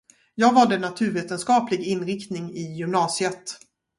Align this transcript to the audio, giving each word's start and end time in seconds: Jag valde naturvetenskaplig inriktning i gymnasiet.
Jag 0.35 0.53
valde 0.53 0.77
naturvetenskaplig 0.77 1.79
inriktning 1.79 2.51
i 2.53 2.61
gymnasiet. 2.73 3.57